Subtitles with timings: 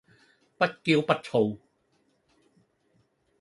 [0.57, 1.61] 不驕不躁